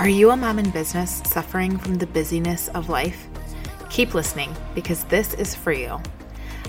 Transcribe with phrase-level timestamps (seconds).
[0.00, 3.28] Are you a mom in business suffering from the busyness of life?
[3.90, 6.00] Keep listening because this is for you.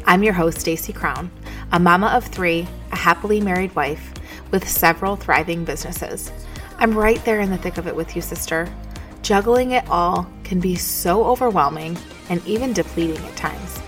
[0.05, 1.31] I'm your host, Stacy Crown,
[1.71, 4.13] a mama of three, a happily married wife
[4.51, 6.29] with several thriving businesses.
[6.77, 8.67] I'm right there in the thick of it with you, sister.
[9.21, 11.97] Juggling it all can be so overwhelming
[12.29, 13.80] and even depleting at times.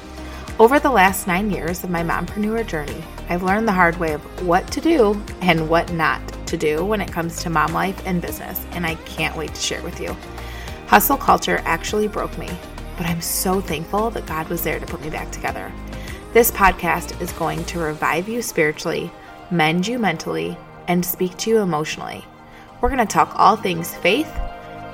[0.63, 4.47] Over the last nine years of my mompreneur journey, I've learned the hard way of
[4.47, 8.21] what to do and what not to do when it comes to mom life and
[8.21, 10.15] business, and I can't wait to share with you.
[10.87, 12.49] Hustle culture actually broke me,
[12.95, 15.69] but I'm so thankful that God was there to put me back together.
[16.31, 19.11] This podcast is going to revive you spiritually,
[19.51, 20.57] mend you mentally,
[20.87, 22.23] and speak to you emotionally.
[22.79, 24.33] We're going to talk all things faith,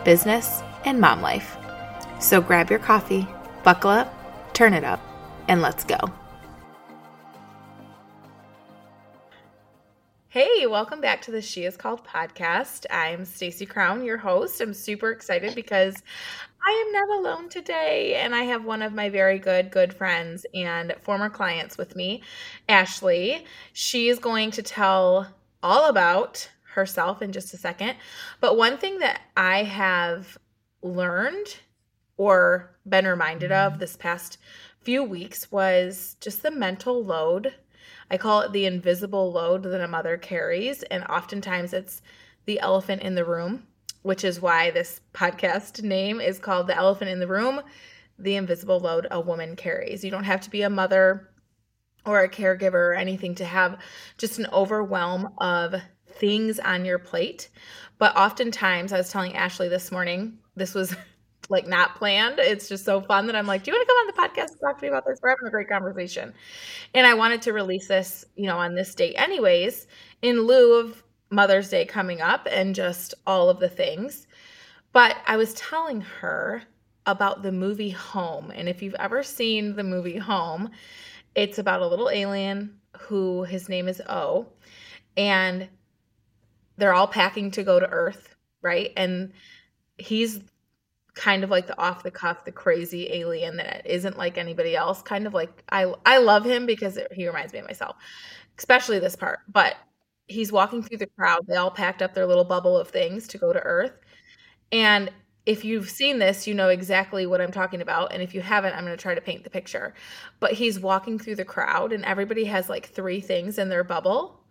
[0.04, 1.58] business, and mom life.
[2.20, 3.28] So grab your coffee,
[3.64, 4.12] buckle up,
[4.56, 5.00] turn it up,
[5.50, 5.98] and let's go.
[10.28, 12.86] Hey, welcome back to the She Is Called podcast.
[12.92, 14.62] I'm Stacy Crown, your host.
[14.62, 16.04] I'm super excited because
[16.64, 20.46] I am not alone today, and I have one of my very good, good friends
[20.54, 22.22] and former clients with me,
[22.70, 23.44] Ashley.
[23.74, 27.96] She is going to tell all about herself in just a second.
[28.40, 30.38] But one thing that I have
[30.84, 31.58] learned
[32.18, 34.38] or been reminded of this past
[34.82, 37.54] few weeks was just the mental load
[38.12, 40.84] I call it the invisible load that a mother carries.
[40.84, 42.02] And oftentimes it's
[42.46, 43.68] the elephant in the room,
[44.02, 47.62] which is why this podcast name is called The Elephant in the Room
[48.18, 50.04] The Invisible Load a Woman Carries.
[50.04, 51.30] You don't have to be a mother
[52.06, 53.78] or a caregiver or anything to have
[54.18, 55.76] just an overwhelm of
[56.08, 57.50] things on your plate.
[58.00, 60.96] But oftentimes, I was telling Ashley this morning, this was
[61.50, 62.40] like not planned.
[62.40, 64.52] It's just so fun that I'm like, do you want to come on the podcast
[64.52, 65.20] and talk to me about this?
[65.22, 66.34] We're having a great conversation.
[66.94, 69.88] And I wanted to release this, you know, on this date anyways,
[70.22, 74.28] in lieu of Mother's Day coming up and just all of the things.
[74.94, 76.64] But I was telling her
[77.06, 78.52] about the movie Home.
[78.52, 80.70] And if you've ever seen the movie Home,
[81.36, 84.48] it's about a little alien who his name is O.
[85.18, 85.68] And
[86.78, 88.92] they're all packing to go to Earth, right?
[88.96, 89.34] And
[89.98, 90.40] he's
[91.20, 95.02] kind of like the off the cuff, the crazy alien that isn't like anybody else.
[95.02, 97.98] Kind of like I I love him because it, he reminds me of myself,
[98.58, 99.40] especially this part.
[99.50, 99.76] But
[100.28, 101.46] he's walking through the crowd.
[101.48, 104.00] They all packed up their little bubble of things to go to Earth,
[104.72, 105.12] and
[105.46, 108.14] if you've seen this, you know exactly what I'm talking about.
[108.14, 109.96] And if you haven't, I'm going to try to paint the picture.
[110.40, 114.42] But he's walking through the crowd, and everybody has like three things in their bubble.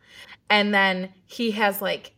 [0.51, 2.13] And then he has like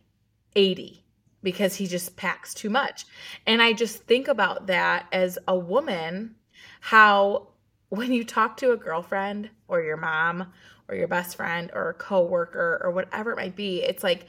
[0.55, 1.03] 80
[1.43, 3.05] because he just packs too much.
[3.45, 6.35] And I just think about that as a woman,
[6.79, 7.49] how
[7.89, 10.51] when you talk to a girlfriend or your mom
[10.87, 14.27] or your best friend or a coworker or whatever it might be, it's like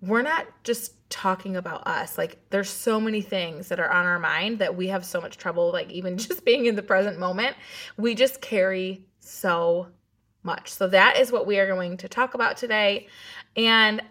[0.00, 2.18] we're not just talking about us.
[2.18, 5.36] Like there's so many things that are on our mind that we have so much
[5.36, 7.56] trouble like even just being in the present moment.
[7.96, 9.88] We just carry so
[10.42, 10.70] much.
[10.70, 13.08] So that is what we are going to talk about today.
[13.56, 14.02] And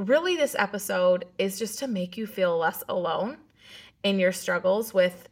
[0.00, 3.38] really, this episode is just to make you feel less alone
[4.02, 5.28] in your struggles with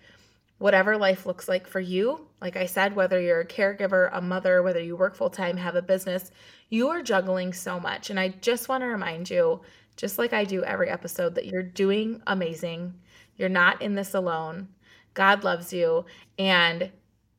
[0.58, 2.26] whatever life looks like for you.
[2.40, 5.76] Like I said, whether you're a caregiver, a mother, whether you work full time, have
[5.76, 6.30] a business,
[6.68, 8.10] you are juggling so much.
[8.10, 9.60] And I just want to remind you,
[9.96, 12.94] just like I do every episode, that you're doing amazing.
[13.36, 14.68] You're not in this alone.
[15.14, 16.04] God loves you,
[16.38, 16.90] and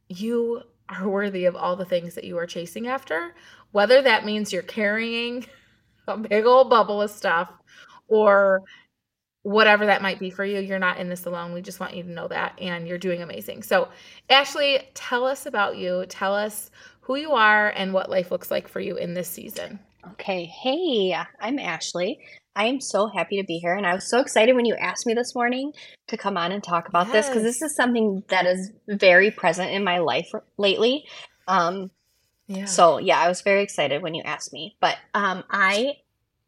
[0.09, 3.35] you are worthy of all the things that you are chasing after,
[3.71, 5.45] whether that means you're carrying
[6.09, 7.49] a big old bubble of stuff
[8.07, 8.63] or
[9.43, 10.59] whatever that might be for you.
[10.59, 11.53] You're not in this alone.
[11.53, 13.63] We just want you to know that and you're doing amazing.
[13.63, 13.89] So,
[14.29, 16.05] Ashley, tell us about you.
[16.09, 16.71] Tell us
[17.01, 19.79] who you are and what life looks like for you in this season.
[20.11, 20.45] Okay.
[20.45, 22.19] Hey, I'm Ashley.
[22.55, 23.75] I am so happy to be here.
[23.75, 25.71] And I was so excited when you asked me this morning
[26.07, 27.13] to come on and talk about yes.
[27.13, 31.05] this because this is something that is very present in my life lately.
[31.47, 31.89] Um,
[32.49, 32.65] yeah.
[32.65, 34.75] So yeah, I was very excited when you asked me.
[34.81, 35.97] But um, I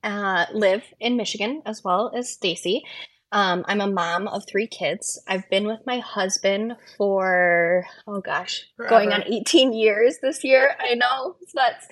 [0.04, 2.84] uh, live in Michigan as well as Stacy.
[3.32, 5.22] Um, I'm a mom of three kids.
[5.28, 8.90] I've been with my husband for oh gosh, Forever.
[8.90, 10.76] going on 18 years this year.
[10.80, 11.88] I know it's nuts.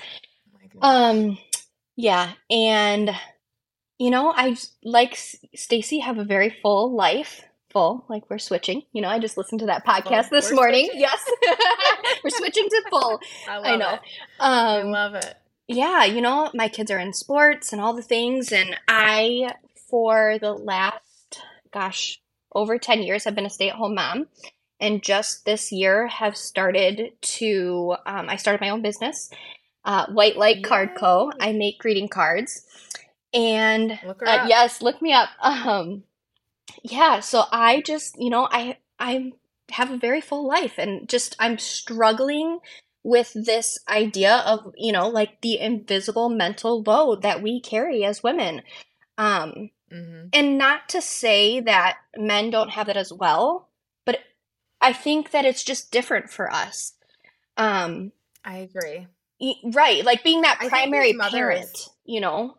[0.81, 1.37] Oh um,
[1.95, 3.11] yeah, and
[3.99, 5.15] you know, I like
[5.55, 9.59] Stacy have a very full life full like we're switching you know i just listened
[9.59, 11.01] to that podcast this morning switching.
[11.01, 11.29] yes
[12.23, 13.99] we're switching to full i, I know it.
[14.39, 15.35] Um, i love it
[15.67, 19.53] yeah you know my kids are in sports and all the things and i
[19.89, 22.19] for the last gosh
[22.53, 24.27] over 10 years have been a stay-at-home mom
[24.79, 27.95] and just this year have started to.
[28.05, 29.29] Um, I started my own business,
[29.85, 31.31] uh, White Light Card Co.
[31.39, 32.65] I make greeting cards,
[33.33, 35.29] and uh, yes, look me up.
[35.41, 36.03] Um,
[36.83, 39.31] yeah, so I just you know I I
[39.71, 42.59] have a very full life, and just I'm struggling
[43.03, 48.23] with this idea of you know like the invisible mental load that we carry as
[48.23, 48.61] women.
[49.17, 50.27] Um mm-hmm.
[50.33, 53.69] and not to say that men don't have it as well
[54.05, 54.19] but
[54.81, 56.93] i think that it's just different for us.
[57.57, 58.11] Um
[58.43, 59.07] i agree.
[59.63, 62.57] right like being that primary parent you know?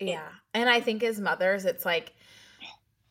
[0.00, 2.12] Yeah and i think as mothers it's like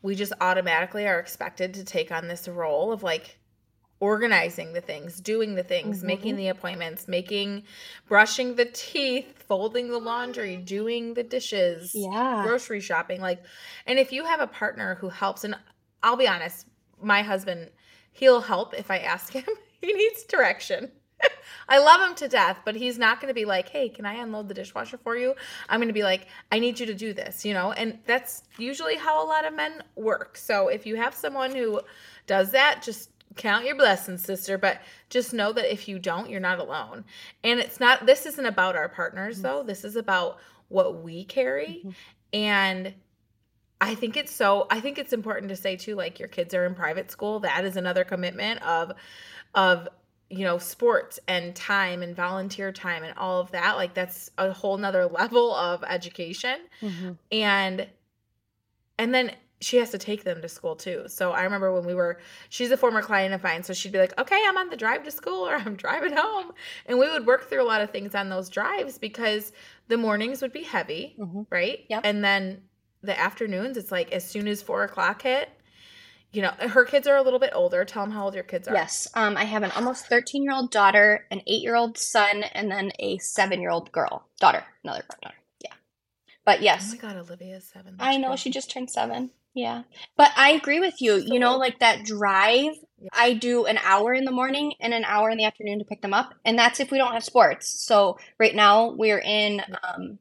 [0.01, 3.39] we just automatically are expected to take on this role of like
[3.99, 6.07] organizing the things, doing the things, mm-hmm.
[6.07, 7.63] making the appointments, making
[8.07, 13.43] brushing the teeth, folding the laundry, doing the dishes, yeah, grocery shopping like
[13.85, 15.55] and if you have a partner who helps and
[16.03, 16.67] I'll be honest,
[17.01, 17.69] my husband
[18.11, 19.45] he'll help if I ask him.
[19.81, 20.91] he needs direction.
[21.69, 24.15] I love him to death, but he's not going to be like, "Hey, can I
[24.15, 25.35] unload the dishwasher for you?"
[25.69, 27.71] I'm going to be like, "I need you to do this," you know?
[27.71, 30.37] And that's usually how a lot of men work.
[30.37, 31.81] So if you have someone who
[32.25, 36.39] does that, just count your blessings, sister, but just know that if you don't, you're
[36.39, 37.05] not alone.
[37.43, 39.63] And it's not, this isn't about our partners, though.
[39.63, 41.81] This is about what we carry.
[41.85, 41.89] Mm-hmm.
[42.33, 42.93] And
[43.79, 46.65] I think it's so, I think it's important to say, too, like your kids are
[46.65, 47.39] in private school.
[47.39, 48.91] That is another commitment of,
[49.55, 49.87] of,
[50.29, 54.51] you know sports and time and volunteer time and all of that like that's a
[54.51, 57.11] whole nother level of education mm-hmm.
[57.31, 57.87] and
[58.99, 61.05] and then she has to take them to school too.
[61.07, 62.19] So I remember when we were,
[62.49, 63.63] she's a former client of mine.
[63.63, 66.51] So she'd be like, okay, I'm on the drive to school or I'm driving home.
[66.85, 69.51] And we would work through a lot of things on those drives because
[69.87, 71.43] the mornings would be heavy, mm-hmm.
[71.49, 71.85] right?
[71.89, 72.01] Yep.
[72.03, 72.61] And then
[73.01, 75.49] the afternoons, it's like as soon as four o'clock hit,
[76.31, 77.85] you know, her kids are a little bit older.
[77.85, 78.73] Tell them how old your kids are.
[78.73, 79.07] Yes.
[79.13, 82.69] Um, I have an almost 13 year old daughter, an eight year old son, and
[82.69, 85.35] then a seven year old girl, daughter, another daughter.
[85.63, 85.71] Yeah.
[86.45, 86.89] But yes.
[86.89, 87.95] Oh my God, Olivia's seven.
[87.97, 88.29] That's I know.
[88.29, 88.41] Crazy.
[88.41, 89.31] She just turned seven.
[89.53, 89.83] Yeah.
[90.17, 91.15] But I agree with you.
[91.15, 92.75] You know, like that drive,
[93.11, 96.01] I do an hour in the morning and an hour in the afternoon to pick
[96.01, 96.35] them up.
[96.45, 97.67] And that's if we don't have sports.
[97.67, 100.19] So right now we're in, um,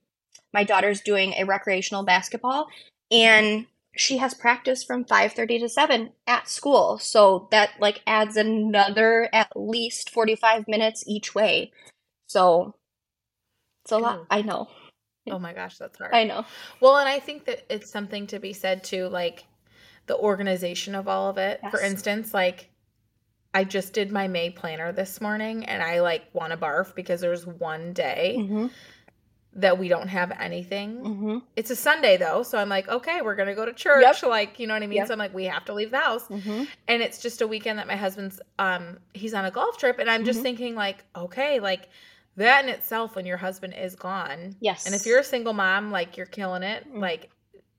[0.55, 2.69] my daughter's doing a recreational basketball
[3.11, 3.67] and
[3.97, 9.51] she has practice from 5.30 to 7 at school so that like adds another at
[9.55, 11.73] least 45 minutes each way
[12.27, 12.75] so
[13.85, 14.69] it's a lot i know
[15.31, 16.15] Oh my gosh, that's hard.
[16.15, 16.45] I know.
[16.81, 19.45] Well, and I think that it's something to be said to like
[20.07, 21.61] the organization of all of it.
[21.63, 21.71] Yes.
[21.73, 22.71] For instance, like
[23.53, 27.21] I just did my May planner this morning and I like want to barf because
[27.21, 28.67] there's one day mm-hmm.
[29.57, 30.99] That we don't have anything.
[30.99, 31.39] Mm-hmm.
[31.57, 34.03] It's a Sunday though, so I'm like, okay, we're gonna go to church.
[34.03, 34.23] Yep.
[34.25, 34.99] Like, you know what I mean?
[34.99, 35.09] Yep.
[35.09, 36.29] So I'm like, we have to leave the house.
[36.29, 36.65] Mm-hmm.
[36.89, 40.11] And it's just a weekend that my husband's um he's on a golf trip and
[40.11, 40.45] I'm just mm-hmm.
[40.45, 41.89] thinking like, okay, like
[42.37, 45.91] that in itself when your husband is gone yes and if you're a single mom
[45.91, 47.01] like you're killing it mm.
[47.01, 47.31] like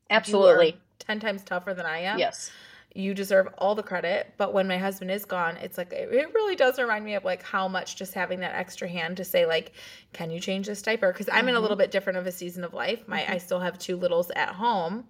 [0.10, 2.52] absolutely 10 times tougher than i am yes
[2.98, 6.56] you deserve all the credit but when my husband is gone it's like it really
[6.56, 9.72] does remind me of like how much just having that extra hand to say like
[10.14, 11.50] can you change this diaper because i'm mm-hmm.
[11.50, 11.84] in a little mm-hmm.
[11.84, 13.34] bit different of a season of life my mm-hmm.
[13.34, 15.06] i still have two littles at home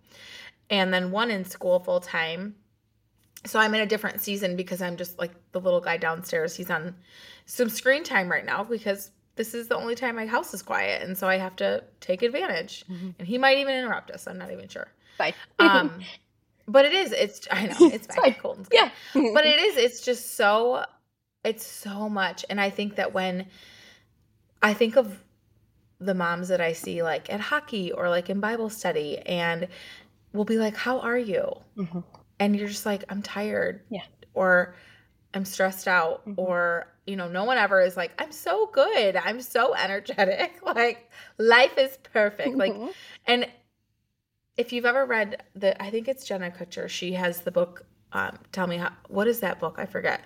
[0.69, 2.56] and then one in school full time
[3.45, 6.69] so i'm in a different season because i'm just like the little guy downstairs he's
[6.69, 6.94] on
[7.45, 11.03] some screen time right now because this is the only time my house is quiet,
[11.03, 12.84] and so I have to take advantage.
[12.89, 13.10] Mm-hmm.
[13.20, 14.27] And he might even interrupt us.
[14.27, 14.88] I'm not even sure.
[15.17, 15.34] Bye.
[15.60, 16.01] um,
[16.67, 17.12] but it is.
[17.12, 18.36] It's I know it's, fine.
[18.36, 18.89] Cold yeah.
[19.13, 19.77] but it is.
[19.77, 20.83] It's just so.
[21.43, 23.47] It's so much, and I think that when
[24.62, 25.24] I think of
[26.00, 29.67] the moms that I see like at hockey or like in Bible study, and
[30.33, 32.00] we'll be like, "How are you?" Mm-hmm.
[32.39, 34.03] And you're just like, "I'm tired." Yeah.
[34.33, 34.75] Or
[35.33, 36.39] I'm stressed out mm-hmm.
[36.39, 39.15] or you know no one ever is like I'm so good.
[39.15, 40.59] I'm so energetic.
[40.65, 42.50] like life is perfect.
[42.50, 42.81] Mm-hmm.
[42.83, 42.95] Like
[43.25, 43.47] and
[44.57, 48.37] if you've ever read the I think it's Jenna Kutcher, she has the book um
[48.51, 49.75] tell me how what is that book?
[49.77, 50.21] I forget.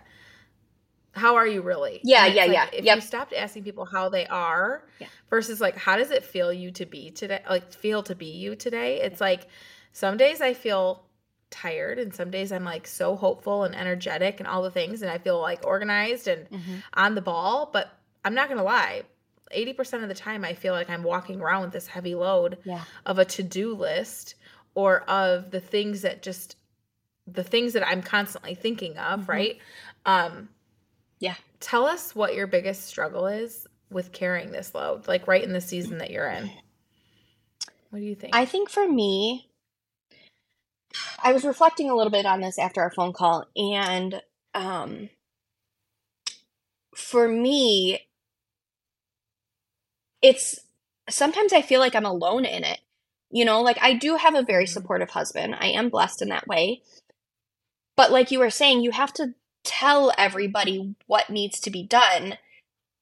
[1.13, 1.99] How are you really?
[2.03, 2.67] Yeah, yeah, like, yeah.
[2.71, 2.95] If yep.
[2.95, 5.07] you stopped asking people how they are yeah.
[5.29, 8.55] versus like how does it feel you to be today like feel to be you
[8.55, 9.01] today?
[9.01, 9.47] It's like
[9.91, 11.03] some days I feel
[11.49, 15.11] tired and some days I'm like so hopeful and energetic and all the things and
[15.11, 16.75] I feel like organized and mm-hmm.
[16.93, 17.89] on the ball, but
[18.23, 19.03] I'm not to lie.
[19.55, 22.83] 80% of the time I feel like I'm walking around with this heavy load yeah.
[23.05, 24.35] of a to-do list
[24.73, 26.55] or of the things that just
[27.27, 29.31] the things that I'm constantly thinking of, mm-hmm.
[29.31, 29.57] right?
[30.05, 30.49] Um
[31.19, 31.35] yeah.
[31.59, 35.61] Tell us what your biggest struggle is with carrying this load, like right in the
[35.61, 36.49] season that you're in.
[37.91, 38.35] What do you think?
[38.35, 39.49] I think for me,
[41.23, 44.21] I was reflecting a little bit on this after our phone call, and
[44.53, 45.09] um
[46.95, 47.99] for me
[50.21, 50.59] it's
[51.09, 52.79] sometimes I feel like I'm alone in it.
[53.31, 54.69] You know, like I do have a very Mhm.
[54.69, 55.55] supportive husband.
[55.59, 56.81] I am blessed in that way.
[57.95, 62.37] But like you were saying, you have to tell everybody what needs to be done.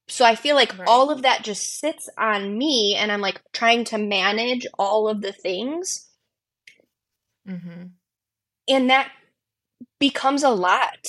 [0.07, 0.87] So I feel like Right.
[0.87, 5.21] all of that just sits on me and I'm like trying to manage all of
[5.21, 6.09] the things
[7.47, 7.91] Mhm.
[8.67, 9.11] and that
[9.99, 11.07] becomes a lot.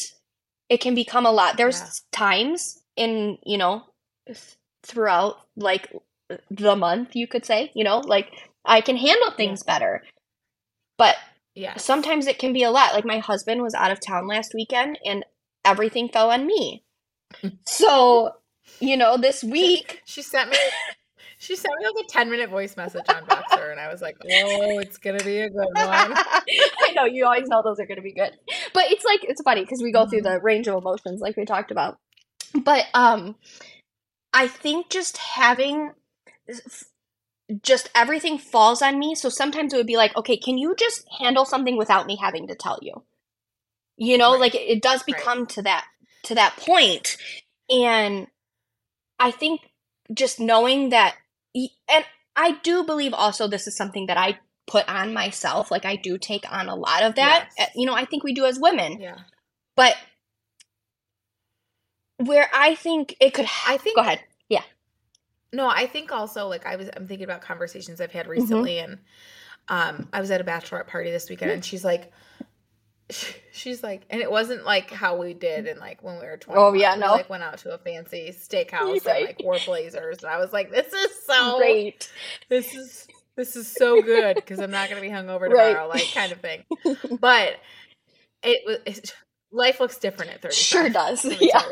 [0.68, 1.56] It can become a lot.
[1.56, 1.90] There's Yeah.
[2.12, 3.86] times in, you know,
[4.82, 5.92] throughout like
[6.50, 8.30] the month, you could say, you know, like
[8.64, 10.02] I can handle things better.
[10.98, 11.16] But
[11.54, 11.84] Yes.
[11.84, 12.94] sometimes it can be a lot.
[12.94, 15.24] Like my husband was out of town last weekend and
[15.64, 16.84] everything fell on me.
[17.66, 18.32] So,
[18.80, 20.56] you know, this week, She sent me
[21.38, 24.16] she sent me like a 10 minute voice message on Voxer and I was like,
[24.24, 26.12] "Oh, it's going to be a good one."
[26.82, 28.32] I know you always know those are going to be good.
[28.74, 31.44] But it's like it's funny because we go through the range of emotions like we
[31.44, 31.98] talked about.
[32.54, 33.36] But um
[34.32, 35.92] I think just having
[37.62, 39.14] just everything falls on me.
[39.14, 42.46] So sometimes it would be like, okay, can you just handle something without me having
[42.48, 43.04] to tell you?
[43.96, 44.40] You know, Right.
[44.40, 45.16] like it, it does Right.
[45.16, 45.86] become to that
[46.24, 47.16] to that point.
[47.68, 48.28] And
[49.18, 49.62] I think
[50.12, 51.16] just knowing that
[51.54, 52.04] and
[52.36, 55.70] I do believe also this is something that I put on myself.
[55.70, 57.48] Like I do take on a lot of that.
[57.58, 57.68] Yes.
[57.68, 59.00] Uh, You know, I think we do as women.
[59.00, 59.16] Yeah.
[59.76, 59.96] But
[62.26, 64.20] where I think it could I think go ahead.
[64.48, 64.62] Yeah.
[65.52, 68.30] No, I think also like I was I'm thinking about conversations I've had Mm-hmm.
[68.42, 68.98] recently and
[69.68, 72.12] um I was at a bachelorette party this weekend and she's like
[73.52, 76.60] she's like and it wasn't like how we did and like when we were 20
[76.60, 77.08] Oh, yeah, we no.
[77.12, 79.16] like went out to a fancy steakhouse Right.
[79.16, 82.10] and like wore blazers and I was like this is so Great.
[82.48, 85.68] this is this is so good because I'm not going to be hungover Right.
[85.70, 86.64] tomorrow like kind of thing.
[87.20, 87.56] But
[88.42, 89.12] it was it's,
[89.50, 90.54] life looks different at 30.
[90.54, 91.24] Sure does.
[91.40, 91.62] Yeah.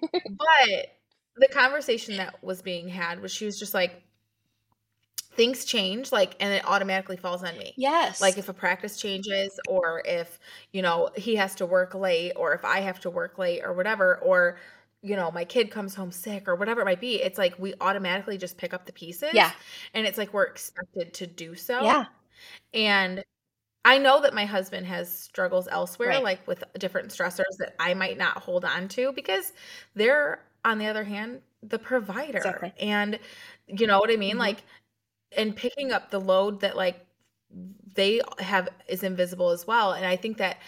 [0.00, 0.98] But
[1.36, 4.02] the conversation that was being had was she was just like
[5.34, 7.72] things change like and it automatically falls on me.
[7.76, 8.20] Yes.
[8.20, 10.38] Like if a practice changes or if,
[10.72, 13.72] you know, he has to work late or if I have to work late or
[13.72, 14.58] whatever or
[15.04, 17.74] you know, my kid comes home sick or whatever it might be, it's like we
[17.80, 19.30] automatically just pick up the pieces.
[19.32, 19.50] Yeah.
[19.94, 21.82] And it's like we're expected to do so.
[21.82, 22.04] Yeah.
[22.72, 23.24] And
[23.84, 26.22] I know that my husband has struggles elsewhere, Right.
[26.22, 29.52] like with different stressors that I might not hold on to because
[29.94, 32.38] they're, on the other hand, the provider.
[32.38, 32.72] Exactly.
[32.78, 33.18] And
[33.66, 34.36] you know what I mean?
[34.36, 34.38] Mhm.
[34.38, 34.62] Like,
[35.36, 37.06] and picking up the load that like
[37.94, 39.92] they have is invisible as well.
[39.92, 40.58] And I think that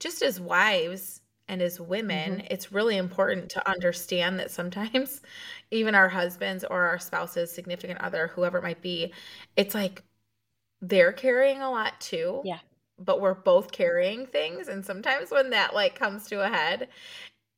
[0.00, 5.22] just as wives and as women, it's really important to understand that sometimes
[5.70, 9.12] even our husbands or our spouses, significant other, whoever it might be,
[9.56, 10.02] it's like
[10.80, 12.42] they're carrying a lot too.
[12.44, 12.58] Yeah.
[12.98, 14.68] But we're both carrying things.
[14.68, 16.88] And sometimes when that like comes to a head,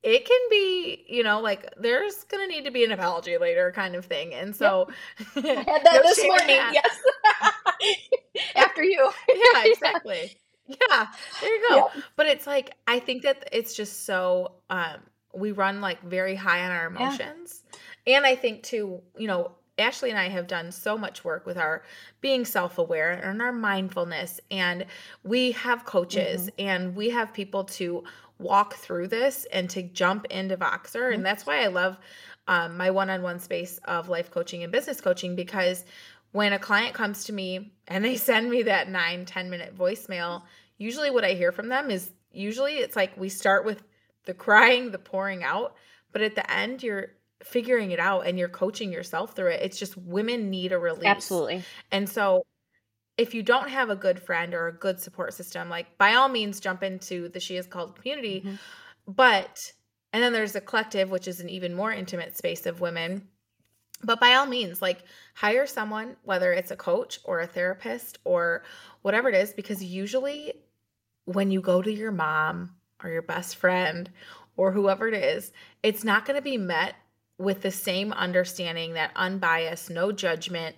[0.02, 3.94] it can be, you know, like there's gonna need to be an apology later kind
[3.94, 4.34] of thing.
[4.34, 4.88] And so
[5.56, 6.48] I had that this morning.
[6.48, 6.72] that.
[6.72, 6.98] Yes.
[8.56, 9.10] After you.
[9.32, 10.36] yeah, exactly.
[10.66, 11.06] Yeah,
[11.40, 11.90] there you go.
[11.94, 12.02] Yeah.
[12.16, 15.00] But it's like I think that it's just so um
[15.34, 17.18] we run like very high on our Yeah.
[17.18, 17.64] emotions.
[18.06, 21.56] And I think too, you know, Ashley and I have done so much work with
[21.56, 21.82] our
[22.20, 24.86] being self-aware and our mindfulness and
[25.24, 26.66] we have coaches Mm-hmm.
[26.68, 28.04] and we have people to
[28.38, 31.14] walk through this and to jump into Voxer Mm-hmm.
[31.14, 31.98] and that's why I love
[32.46, 35.84] um, my one-on-one space of life coaching and business coaching because
[36.32, 40.42] when a client comes to me and they send me that nine ten minute voicemail
[40.78, 43.82] usually what i hear from them is usually it's like we start with
[44.26, 45.74] the crying the pouring out
[46.12, 47.08] but at the end you're
[47.42, 51.04] figuring it out and you're coaching yourself through it it's just women need a release
[51.06, 51.62] Absolutely.
[51.90, 52.44] and so
[53.16, 56.28] if you don't have a good friend or a good support system like by all
[56.28, 58.58] means jump into the she is called community Mhm.
[59.06, 59.58] but
[60.12, 63.26] and then there's a collective which is an even more intimate space of women
[64.02, 65.04] but by all means like
[65.34, 68.64] hire someone whether it's a coach or a therapist or
[69.02, 70.52] whatever it is because usually
[71.24, 74.10] when you go to your mom or your best friend
[74.56, 76.94] or whoever it is it's not going to be met
[77.40, 80.76] with the same understanding that unbiased no judgment.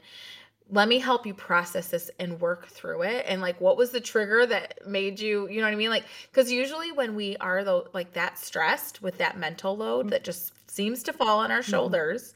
[0.70, 3.26] Let me help you process this and work through it.
[3.28, 5.90] And like what was the trigger that made you you know what i mean?
[5.90, 10.24] Like because usually when we are though like that stressed with that mental load that
[10.24, 11.70] just seems to fall on our mm-hmm.
[11.70, 12.34] shoulders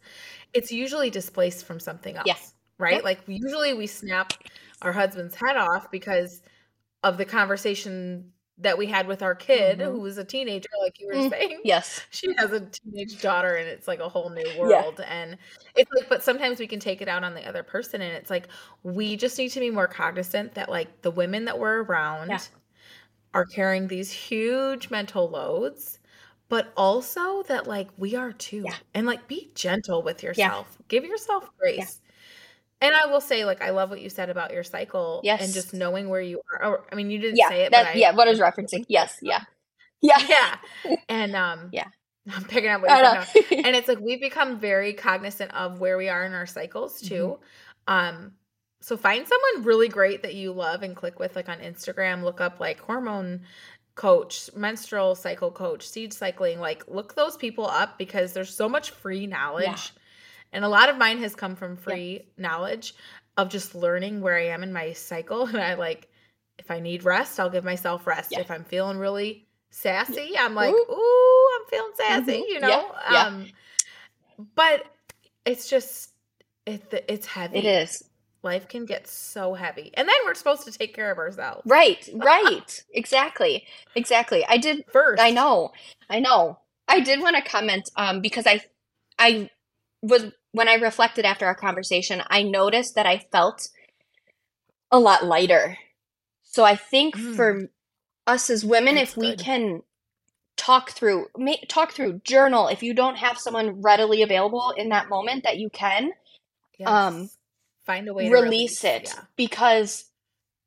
[0.52, 2.26] it's usually displaced from something else
[2.78, 2.94] right?
[2.94, 3.04] Yep.
[3.04, 4.32] like usually we snap
[4.82, 6.42] our husband's head off because
[7.02, 9.92] of the conversation that we had with our kid Mhm.
[9.92, 12.02] who was a teenager like you were Mm, saying Yes.
[12.10, 15.36] she has a teenage daughter and it's like a whole new world and
[15.74, 18.30] it's like but sometimes we can take it out on the other person and it's
[18.30, 18.48] like
[18.82, 22.40] we just need to be more cognizant that like the women that we're around Yeah.
[23.34, 25.98] are carrying these huge mental loads
[26.48, 28.62] but also that like we are too.
[28.64, 28.74] Yeah.
[28.94, 30.78] And like be gentle with yourself.
[30.86, 32.00] Give yourself grace.
[32.80, 35.42] And I will say, like, I love what you said about your cycle Yes.
[35.42, 36.64] and just knowing where you are.
[36.66, 38.40] Or, I mean, you didn't Yeah, say it, that, but I, yeah, what I was
[38.40, 38.84] referencing.
[38.88, 39.40] Yes, yeah.
[40.02, 40.18] Yeah.
[40.28, 40.96] yeah.
[41.08, 41.86] And um, Yeah.
[42.34, 43.42] I'm picking up what you I said.
[43.50, 43.62] know.
[43.64, 47.38] And it's like we've become very cognizant of where we are in our cycles too.
[47.88, 47.94] Mm-hmm.
[48.16, 48.32] Um,
[48.82, 52.22] so find someone really great that you love and click with, like on Instagram.
[52.24, 53.42] Look up like hormone
[53.94, 56.60] coach, menstrual cycle coach, seed cycling.
[56.60, 59.92] Like look those people up because there's so much free knowledge,
[60.52, 62.94] and a lot of mine has come from free knowledge
[63.36, 65.46] of just learning where I am in my cycle.
[65.46, 66.08] And I like,
[66.58, 68.32] if I need rest, I'll give myself rest.
[68.32, 68.40] Yeah.
[68.40, 70.86] If I'm feeling really sassy, I'm like, Ooh.
[70.90, 72.48] ooh, I'm feeling sassy, Mhm.
[72.48, 72.94] you know.
[73.10, 73.26] yeah.
[73.26, 73.46] Um,
[74.54, 74.84] but
[75.44, 76.10] it's just
[76.66, 77.58] it, it's heavy.
[77.58, 78.02] It is.
[78.42, 82.08] Life can get so heavy, and then we're supposed to take care of ourselves Right,
[82.14, 82.84] right.
[82.92, 83.66] exactly.
[83.94, 84.44] Exactly.
[84.48, 85.20] I did first.
[85.22, 85.72] I know.
[86.08, 86.58] I know.
[86.86, 88.62] I did want to comment um because I
[89.18, 89.50] I
[90.02, 93.68] was when I reflected after our conversation, I noticed that I felt
[94.90, 95.78] a lot lighter.
[96.42, 97.36] So I think Mm.
[97.36, 97.68] for
[98.26, 99.38] us as women That's if we good.
[99.40, 99.82] can
[100.56, 105.08] talk through ma- talk through journal if you don't have someone readily available in that
[105.08, 106.12] moment that you can
[106.78, 106.88] Yes.
[106.88, 107.30] um,
[107.84, 109.24] find a way to release, to it Yeah.
[109.36, 110.10] because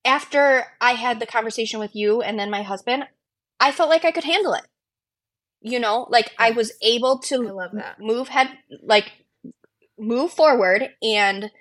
[0.05, 3.07] after I had the conversation with you and then my husband,
[3.59, 4.65] I felt like I could handle it.
[5.61, 6.93] You know, like I was Yes.
[6.95, 7.99] able to love that.
[7.99, 8.49] move head
[8.81, 9.11] like
[9.97, 11.51] move forward and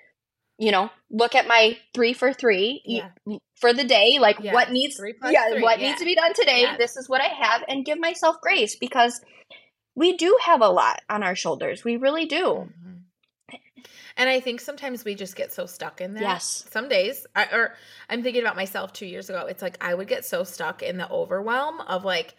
[0.61, 3.37] you know, look at my 3 for 3 e- Yeah.
[3.55, 4.53] for the day, like Yeah.
[4.53, 5.87] what needs Three yeah, three, what yeah.
[5.87, 6.61] needs to be done today.
[6.61, 6.77] Yes.
[6.77, 9.21] This is what I have and give myself grace because
[9.95, 11.85] we do have a lot on our shoulders.
[11.85, 12.69] We really do.
[12.77, 13.03] Mhm.
[14.17, 16.21] And I think sometimes we just get so stuck in that.
[16.23, 16.65] Yes.
[16.71, 17.75] Some days, I, or
[18.09, 19.45] I'm thinking about myself two years ago.
[19.45, 22.35] It's like I would get so stuck in the overwhelm of like,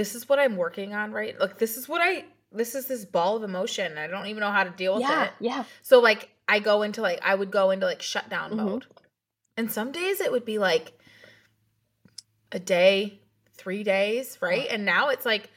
[0.00, 1.38] this is what I'm working on, right?
[1.38, 3.98] Like, this is what I, this is this ball of emotion.
[3.98, 5.32] I don't even know how to deal with Yeah, it.
[5.40, 5.64] yeah.
[5.82, 8.56] So like I go into like I would go into like shutdown Mhm.
[8.56, 8.86] mode.
[9.58, 10.98] And some days it would be like
[12.50, 13.20] a day,
[13.58, 14.66] 3 days, right?
[14.70, 15.50] And now it's like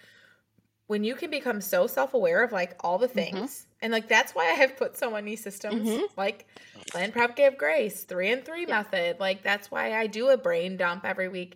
[0.88, 3.12] when you can become so self-aware of like all the Mhm.
[3.14, 3.66] things.
[3.82, 6.10] And like that's why I have put so many systems Mhm.
[6.18, 6.48] like
[6.92, 8.80] plan prep give grace, 3 and 3 Yeah.
[8.84, 9.22] method.
[9.22, 11.56] Like that's why I do a brain dump every week.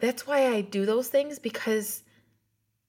[0.00, 2.02] That's why I do those things because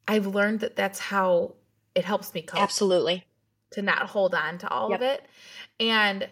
[0.10, 1.54] I've learned that that's how
[1.93, 3.28] it helps me cope Absolutely.
[3.74, 5.24] to not hold on to all of it.
[5.80, 6.28] And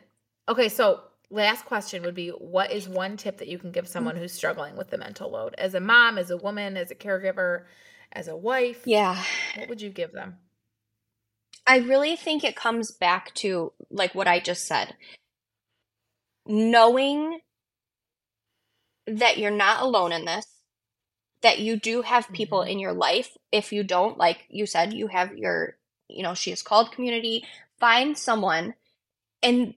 [0.50, 4.16] okay, so last question would be what is one tip that you can give someone
[4.16, 4.18] mm.
[4.18, 7.66] who's struggling with the mental load as a mom, as a woman, as a caregiver,
[8.12, 8.82] as a wife?
[8.86, 9.22] Yeah.
[9.56, 10.38] What would you give them?
[11.68, 14.96] I really think it comes back to like what I just said.
[16.48, 17.42] Knowing
[19.06, 20.48] that you're not alone in this,
[21.42, 22.70] that you do have people Mhm.
[22.70, 23.38] in your life.
[23.52, 27.46] If you don't, like you said, you have your, you know, she is called community.
[27.80, 28.76] Find someone
[29.44, 29.76] and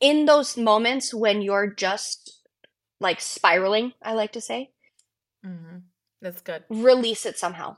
[0.00, 2.42] in those moments when you're just
[3.00, 4.70] like spiraling, I like to say,
[5.44, 5.78] Mm-hmm.
[6.20, 6.64] That's good.
[6.68, 7.76] release it somehow.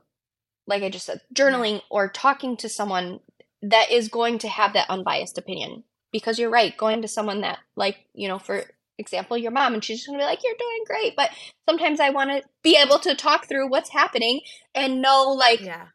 [0.66, 3.20] Like I just said, journaling or talking to someone
[3.62, 5.84] that is going to have that unbiased opinion.
[6.12, 8.64] Because you're right, going to someone that, like, you know, for
[8.98, 11.14] example, your mom, and she's just gonna be like, You're doing great.
[11.16, 11.30] But
[11.68, 14.40] sometimes I wanna be able to talk through what's happening
[14.74, 15.86] and know, like, Yeah.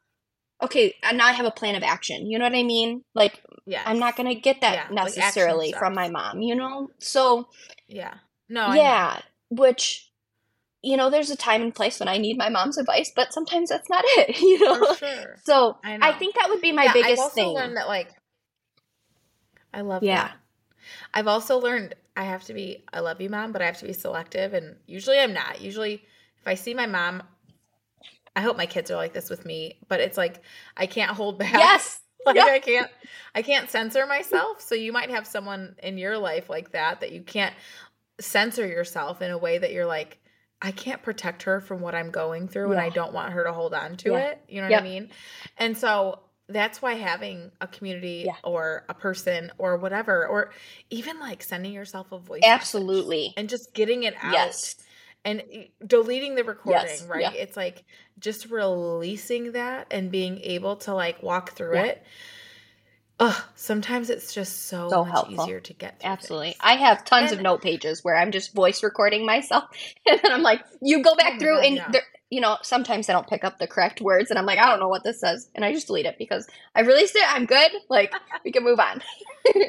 [0.63, 2.29] okay, and now I have a plan of action.
[2.29, 3.03] You know what I mean?
[3.15, 3.83] Like, Yeah.
[3.85, 6.89] I'm not gonna get that Yeah, like necessarily from my mom, you know?
[6.99, 7.47] So,
[7.87, 8.15] Yeah.
[8.49, 8.75] No, know.
[8.75, 10.05] yeah, which
[10.81, 13.69] you know, there's a time and place when I need my mom's advice, but sometimes
[13.69, 14.85] that's not it, you know.
[14.95, 15.35] Sure.
[15.43, 17.53] So I I, think that would be my Yeah, I've biggest also thing.
[17.55, 18.09] learned that like
[19.73, 20.23] I love Yeah.
[20.27, 20.38] that.
[21.13, 23.85] I've also learned I have to be I love you mom, but I have to
[23.85, 25.61] be selective and usually I'm not.
[25.61, 27.23] Usually if I see my mom
[28.35, 30.41] I hope my kids are like this with me, but it's like
[30.77, 31.53] I can't hold back.
[31.57, 32.45] yes, Like Yeah.
[32.47, 32.91] I can't
[33.35, 34.61] I can't censor myself.
[34.61, 37.53] So you might have someone in your life like that that you can't
[38.19, 40.17] censor yourself in a way that you're like
[40.61, 43.53] I can't protect her from what I'm going through and I don't want her to
[43.53, 44.19] hold on to Yeah.
[44.19, 44.41] it.
[44.49, 44.81] You know Yep.
[44.83, 45.09] what I mean?
[45.57, 48.33] And so that's why having a community Yeah.
[48.43, 50.51] or a person or whatever or
[50.89, 53.33] even like sending yourself a voice absolutely.
[53.37, 54.75] and just getting it out Yes,
[55.25, 55.43] and
[55.85, 57.21] deleting the recording, Yes, right?
[57.21, 57.31] yeah.
[57.33, 57.83] It's like
[58.19, 61.85] just releasing that and being able to like walk through Yeah.
[61.85, 62.03] it.
[63.19, 65.43] Ugh, sometimes it's just so, So much helpful.
[65.43, 66.47] easier to get absolutely.
[66.51, 66.57] things.
[66.61, 69.65] I have tons of note pages where I'm just voice recording myself,
[70.09, 71.91] and then I'm like, you go Oh back my through, God, and yeah.
[71.93, 74.67] there, you know, sometimes I don't pick up the correct words, and I'm like, I
[74.67, 77.23] don't know what this says, and I just delete it because I released it.
[77.27, 77.71] I'm good.
[77.89, 78.13] Like
[78.45, 79.01] we can move on.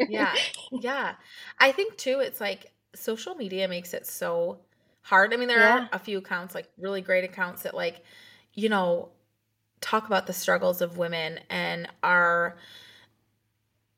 [0.07, 0.37] yeah.
[0.71, 1.15] Yeah.
[1.59, 4.59] I think too, it's like social media makes it so
[5.03, 5.33] hard.
[5.35, 5.77] I mean, there Yeah.
[5.77, 8.03] are a few accounts, like really great accounts that like
[8.55, 9.11] you know,
[9.81, 12.57] talk about the struggles of women and are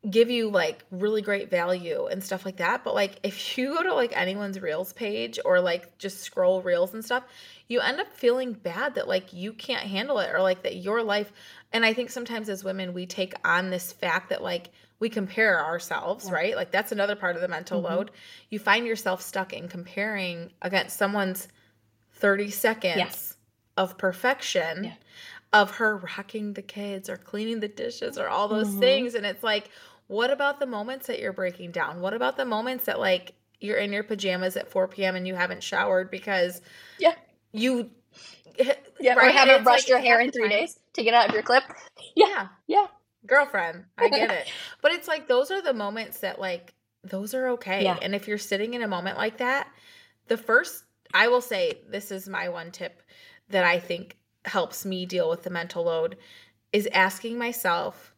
[0.08, 2.82] give you like really great value and stuff like that.
[2.82, 6.92] But like if you go to like anyone's reels page or like just scroll reels
[6.94, 7.24] and stuff,
[7.68, 11.02] you end up feeling bad that like you can't handle it or like that your
[11.02, 11.32] life
[11.72, 15.64] and I think sometimes as women we take on this fact that like we compare
[15.64, 16.34] ourselves, yeah.
[16.34, 16.56] right?
[16.56, 17.94] Like that's another part of the mental mm-hmm.
[17.94, 18.10] load.
[18.50, 21.48] You find yourself stuck in comparing against someone's
[22.14, 23.36] 30 seconds yes.
[23.76, 24.84] of perfection.
[24.84, 24.92] Yeah
[25.52, 28.80] of her rocking the kids or cleaning the dishes or all those mm-hmm.
[28.80, 29.68] things and it's like
[30.12, 32.02] what about the moments that you're breaking down?
[32.02, 35.16] What about the moments that like you're in your pajamas at 4 p.m.
[35.16, 36.60] and you haven't showered because
[36.98, 37.14] yeah
[37.52, 37.90] you
[38.58, 39.28] yeah right?
[39.28, 40.50] or haven't brushed like, your hair in three time.
[40.50, 41.64] days to get out of your clip.
[42.14, 42.88] Yeah, yeah,
[43.26, 44.46] girlfriend, I get it.
[44.82, 47.84] but it's like those are the moments that like those are okay.
[47.84, 47.96] Yeah.
[48.02, 49.68] And if you're sitting in a moment like that,
[50.28, 53.02] the first I will say this is my one tip
[53.48, 56.18] that I think helps me deal with the mental load
[56.70, 58.11] is asking myself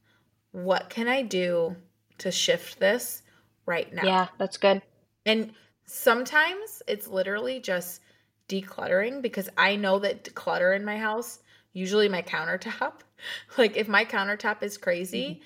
[0.55, 1.75] what can I do
[2.19, 3.23] to shift this
[3.67, 4.05] right now?
[4.05, 4.83] Yeah, that's good.
[5.27, 5.53] And
[5.85, 8.01] sometimes it's literally just
[8.49, 11.41] decluttering because I know that clutter in my house,
[11.73, 12.93] usually my countertop,
[13.59, 15.43] like if my countertop is crazy, mm-hmm.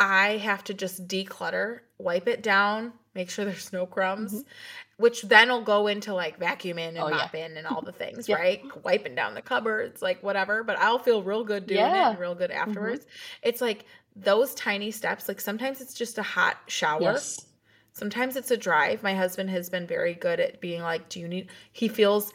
[0.00, 4.42] I have to just declutter, wipe it down, make sure there's no crumbs, mm-hmm.
[4.96, 7.58] which then will go into like vacuuming and oh, mopping yeah.
[7.58, 8.62] and all the things, right?
[8.84, 10.64] Wiping down the cupboards, like whatever.
[10.64, 12.08] But I'll feel real good doing yeah.
[12.08, 12.68] it and real good mm-hmm.
[12.68, 13.04] afterwards.
[13.04, 13.48] Mm-hmm.
[13.48, 13.84] It's like
[14.22, 17.02] those tiny steps, like sometimes it's just a hot shower.
[17.02, 17.46] Yes.
[17.92, 19.02] Sometimes it's a drive.
[19.02, 22.32] My husband has been very good at being like, do you need, he feels,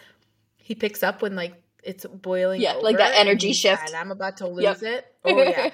[0.57, 4.37] he picks up when like it's boiling yeah like that energy shift and i'm about
[4.37, 4.81] to lose yep.
[4.81, 5.69] it oh yeah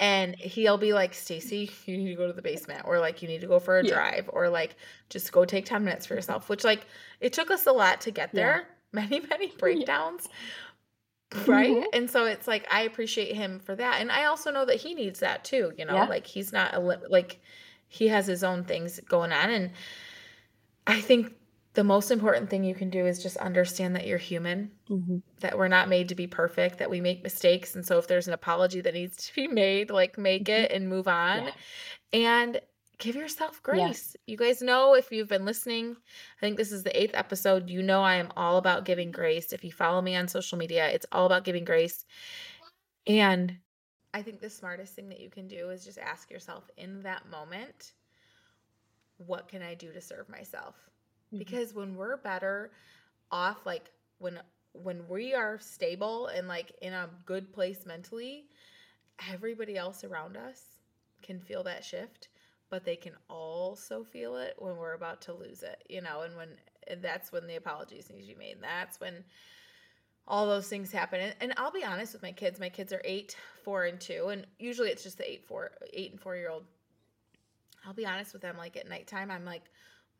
[0.00, 3.28] and he'll be like stacy you need to go to the basement or like you
[3.28, 3.94] need to go for a yeah.
[3.94, 4.76] drive or like
[5.08, 6.86] just go take 10 minutes for yourself which like
[7.20, 8.68] it took us a lot to get there yeah.
[8.92, 10.28] many many breakdowns
[11.46, 11.84] right mm-hmm.
[11.92, 14.94] and so it's like i appreciate him for that and i also know that he
[14.94, 16.06] needs that too you know yeah.
[16.06, 17.40] like he's not a like
[17.88, 19.70] he has his own things going on and
[20.86, 21.34] i think
[21.74, 25.18] the most important thing you can do is just understand that you're human mm-hmm.
[25.40, 28.28] that we're not made to be perfect that we make mistakes and so if there's
[28.28, 30.64] an apology that needs to be made like make mm-hmm.
[30.64, 31.50] it and move on yeah.
[32.12, 32.60] and
[32.98, 34.16] give yourself grace.
[34.26, 34.32] Yeah.
[34.32, 35.96] You guys know if you've been listening,
[36.38, 37.70] I think this is the eighth episode.
[37.70, 39.52] You know, I am all about giving grace.
[39.52, 42.04] If you follow me on social media, it's all about giving grace.
[43.06, 43.56] And
[44.12, 47.28] I think the smartest thing that you can do is just ask yourself in that
[47.30, 47.92] moment,
[49.18, 50.76] what can I do to serve myself?
[51.28, 51.38] Mm-hmm.
[51.38, 52.70] Because when we're better
[53.30, 54.40] off, like when
[54.72, 58.46] when we are stable and like in a good place mentally,
[59.32, 60.60] everybody else around us
[61.22, 62.28] can feel that shift
[62.74, 66.36] but they can also feel it when we're about to lose it, you know, and
[66.36, 66.48] when
[66.88, 68.56] and that's when the apologies need to be made.
[68.60, 69.22] That's when
[70.26, 71.20] all those things happen.
[71.20, 72.58] And, and, I'll be honest with my kids.
[72.58, 76.10] My kids are eight, four, and two, and usually it's just the eight, four, eight
[76.10, 76.64] and four year old.
[77.86, 78.56] I'll be honest with them.
[78.58, 79.70] Like at nighttime, I'm like,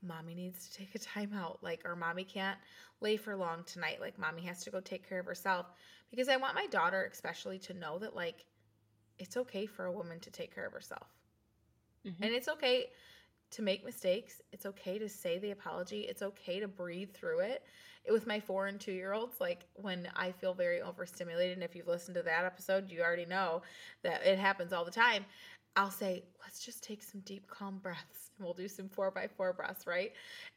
[0.00, 1.58] mommy needs to take a time out.
[1.60, 2.58] Like, or mommy can't
[3.00, 4.00] lay for long tonight.
[4.00, 5.66] Like, mommy has to go take care of herself
[6.08, 8.44] because I want my daughter, especially, to know that like
[9.18, 11.08] it's okay for a woman to take care of herself.
[12.06, 12.22] Mm-hmm.
[12.22, 12.86] And it's okay
[13.52, 14.42] to make mistakes.
[14.52, 16.00] It's okay to say the apology.
[16.00, 17.62] It's okay to breathe through it.
[18.04, 21.62] it with my four and two year olds, like when I feel very overstimulated, and
[21.62, 23.62] if you've listened to that episode, you already know
[24.02, 25.24] that it happens all the time.
[25.76, 29.28] I'll say, let's just take some deep, calm breaths and we'll do some four by
[29.28, 30.12] four breaths, right?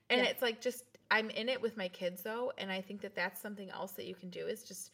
[0.09, 0.27] And yeah.
[0.27, 2.51] it's like just, I'm in it with my kids though.
[2.57, 4.91] And I think that that's something else that you can do is just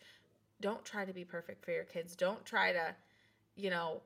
[0.61, 2.15] don't try to be perfect for your kids.
[2.15, 2.95] Don't try to,
[3.55, 4.01] you know,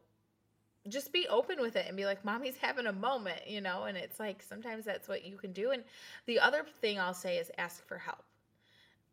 [0.90, 3.84] just be open with it and be like mommy's having a moment you know?
[3.84, 5.72] And it's like sometimes that's what you can do.
[5.72, 5.84] And
[6.26, 8.24] the other thing i'll say is ask for help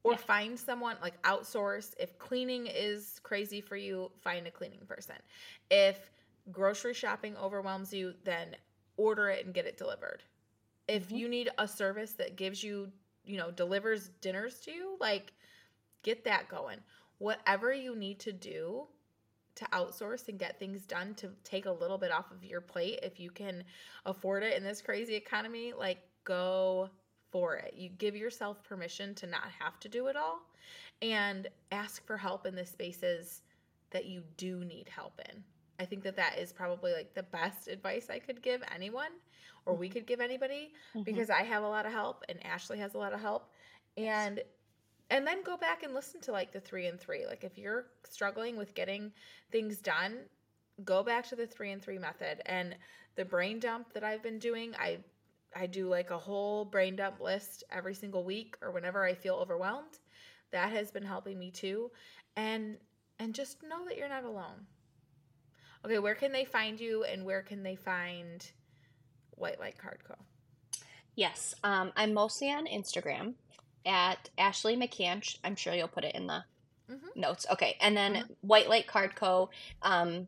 [0.02, 0.18] or yeah.
[0.18, 1.94] find someone like outsource.
[1.98, 5.16] If cleaning is crazy for you find a cleaning person.
[5.70, 6.10] If
[6.52, 8.56] grocery shopping overwhelms you then
[8.96, 10.22] order it and get it delivered.
[10.86, 11.16] If mm-hmm.
[11.16, 12.90] you need a service that gives you
[13.24, 15.32] you know delivers dinners to you like
[16.02, 16.78] get that going.
[17.18, 18.86] Whatever you need to do
[19.56, 22.98] to outsource and get things done to take a little bit off of your plate
[23.02, 23.62] if you can
[24.06, 26.88] afford it in this crazy economy like go
[27.30, 30.40] for it you give yourself permission to not have to do it all
[31.02, 33.42] and ask for help in the spaces
[33.90, 35.42] that you do need help in
[35.78, 39.10] i think that that is probably like the best advice i could give anyone
[39.66, 39.94] or we mm-hmm.
[39.94, 41.02] could give anybody mm-hmm.
[41.02, 43.50] because i have a lot of help and ashley has a lot of help
[43.96, 44.40] and
[45.10, 47.26] and then go back and listen to like the three and three.
[47.26, 49.12] Like if you're struggling with getting
[49.50, 50.16] things done,
[50.84, 52.40] go back to the three and three method.
[52.46, 52.76] And
[53.16, 54.98] the brain dump that I've been doing, I
[55.56, 59.34] I do like a whole brain dump list every single week or whenever I feel
[59.36, 59.98] overwhelmed.
[60.50, 61.90] that has been helping me too.
[62.36, 62.78] And
[63.18, 64.66] and just know that you're not alone.
[65.84, 68.44] Okay, where can they find you and where can they find
[69.32, 70.14] White Light Card Co?
[71.14, 73.34] Yes, um, I'm mostly on Instagram
[73.86, 75.38] at Ashley McAnsch.
[75.44, 76.44] I'm sure you'll put it in the
[76.90, 77.20] mm-hmm.
[77.20, 77.46] notes.
[77.50, 78.32] Okay, and then mm-hmm.
[78.42, 79.50] White Light Card Co.
[79.82, 80.26] Um,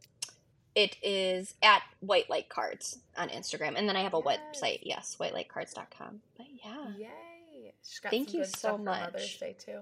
[0.75, 4.39] it is at White Light Cards on Instagram, and then I have a yes.
[4.39, 4.79] website.
[4.83, 6.21] Yes, whitelightcards.com.
[6.37, 7.73] But yeah, yay!
[8.11, 9.13] Thank you so much.
[9.13, 9.81] Mother's Day too.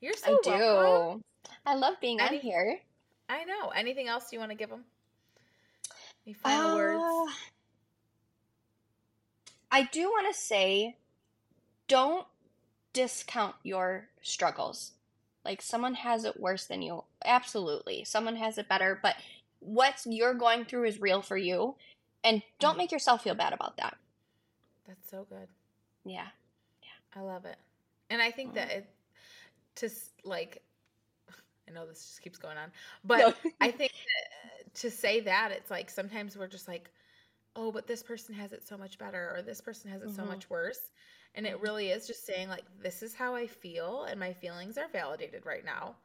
[0.00, 1.18] You're so I welcome.
[1.18, 1.50] do.
[1.66, 2.78] I love being Any, on here.
[3.28, 3.70] I know.
[3.70, 4.84] Anything else you want to give them?
[6.26, 7.32] Any final uh, words?
[9.70, 10.96] I do want to say,
[11.88, 12.26] don't
[12.94, 14.92] discount your struggles.
[15.44, 17.04] Like someone has it worse than you.
[17.24, 18.04] Absolutely.
[18.04, 19.16] Someone has it better, but
[19.60, 21.74] what you're going through is real for you.
[22.22, 22.78] And don't mm.
[22.78, 23.96] make yourself feel bad about that.
[24.88, 25.48] That's so good.
[26.06, 26.28] Yeah.
[26.82, 27.20] Yeah.
[27.20, 27.56] I love it.
[28.08, 28.54] And I think mm.
[28.54, 28.86] that it
[29.76, 29.90] to
[30.24, 30.62] like
[31.68, 32.70] I know this just keeps going on,
[33.04, 33.34] but no.
[33.60, 33.92] I think
[34.76, 36.90] to say that it's like sometimes we're just like,
[37.56, 40.16] oh, but this person has it so much better, or this person has it mm-hmm.
[40.16, 40.90] so much worse,
[41.34, 41.62] and it mm-hmm.
[41.62, 45.44] really is just saying like, this is how I feel, and my feelings are validated
[45.46, 45.96] right now.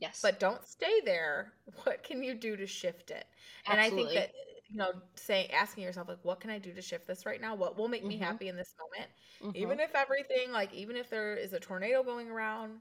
[0.00, 1.52] Yes, but don't stay there.
[1.84, 3.26] What can you do to shift it?
[3.66, 3.70] Absolutely.
[3.70, 4.32] And I think that
[4.68, 7.54] you know, saying asking yourself like, what can I do to shift this right now?
[7.54, 8.08] What will make mm-hmm.
[8.08, 9.10] me happy in this moment?
[9.42, 9.62] Mm-hmm.
[9.62, 12.72] Even if everything like, even if there is a tornado going around,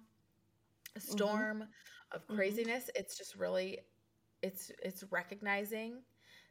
[0.96, 1.12] a mm-hmm.
[1.12, 1.64] storm
[2.12, 2.36] of mm-hmm.
[2.36, 3.80] craziness, it's just really,
[4.42, 6.02] it's it's recognizing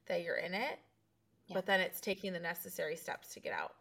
[0.06, 0.78] that you're in it,
[1.46, 1.54] yeah.
[1.54, 3.74] but then it's taking the necessary steps to get out.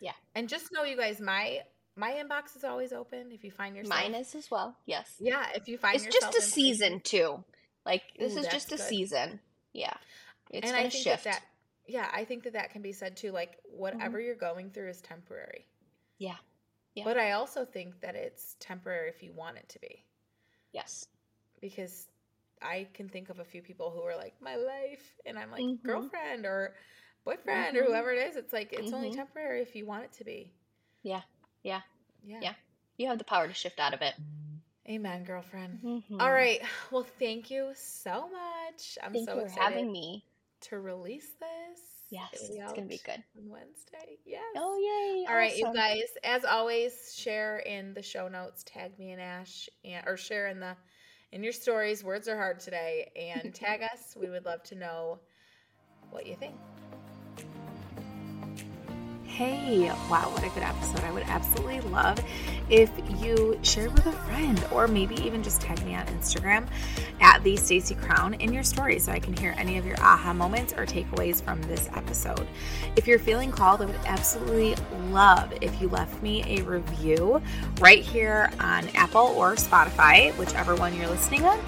[0.00, 0.12] Yeah.
[0.34, 1.60] And just know, you guys, my
[1.96, 3.30] my inbox is always open.
[3.30, 4.76] If you find yourself, mine is as well.
[4.86, 5.14] Yes.
[5.20, 5.46] Yeah.
[5.54, 7.44] If you find it's just a season too.
[7.84, 8.86] Like this Ooh, is just a good.
[8.86, 9.40] season.
[9.72, 9.94] Yeah.
[10.50, 11.24] It's and I think shift.
[11.24, 11.42] that, that
[11.86, 13.32] yeah, I think that that can be said too.
[13.32, 14.26] Like whatever mm-hmm.
[14.26, 15.66] you're going through is temporary.
[16.18, 16.36] Yeah.
[16.94, 17.04] Yeah.
[17.04, 20.04] But I also think that it's temporary if you want it to be.
[20.72, 21.06] Yes.
[21.60, 22.08] Because
[22.62, 25.16] I can think of a few people who are like, my life.
[25.26, 25.86] And I'm like, mm-hmm.
[25.86, 26.74] girlfriend or
[27.24, 27.78] boyfriend mm-hmm.
[27.78, 28.36] or whoever it is.
[28.36, 28.94] It's like, it's mm-hmm.
[28.94, 30.52] only temporary if you want it to be.
[31.02, 31.22] Yeah.
[31.62, 31.80] Yeah.
[32.24, 32.40] Yeah.
[32.42, 32.54] Yeah.
[32.96, 34.14] You have the power to shift out of it.
[34.88, 35.78] Amen, girlfriend.
[35.84, 36.20] Mm-hmm.
[36.20, 36.60] All right.
[36.90, 38.98] Well, thank you so much.
[39.02, 40.24] I'm thank so you excited having me
[40.62, 41.80] to release this.
[42.10, 44.18] Yes, it's gonna be good on Wednesday.
[44.26, 44.42] Yes.
[44.56, 45.18] Oh yay!
[45.20, 45.36] All awesome.
[45.36, 46.08] right, you guys.
[46.24, 48.64] As always, share in the show notes.
[48.64, 50.76] Tag me and Ash, and or share in the
[51.30, 52.02] in your stories.
[52.02, 54.16] Words are hard today, and tag us.
[54.20, 55.20] We would love to know
[56.10, 56.56] what you think.
[59.40, 61.00] Hey, wow, what a good episode.
[61.02, 62.18] I would absolutely love
[62.68, 62.90] if
[63.22, 66.68] you shared with a friend or maybe even just tag me on Instagram
[67.22, 70.34] at the Stacy Crown in your story so I can hear any of your aha
[70.34, 72.46] moments or takeaways from this episode.
[72.96, 74.74] If you're feeling called, I would absolutely
[75.08, 77.40] love if you left me a review
[77.80, 81.58] right here on Apple or Spotify, whichever one you're listening on.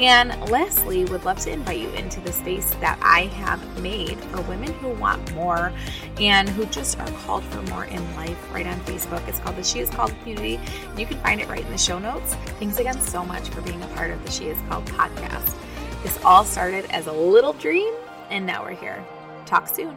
[0.00, 4.40] And lastly, would love to invite you into the space that I have made for
[4.42, 5.72] women who want more
[6.18, 9.26] and who just are called for more in life right on Facebook.
[9.28, 10.58] It's called the She Is Called Community.
[10.96, 12.34] You can find it right in the show notes.
[12.58, 15.54] Thanks again so much for being a part of the She Is Called podcast.
[16.02, 17.92] This all started as a little dream,
[18.30, 19.04] and now we're here.
[19.44, 19.94] Talk soon.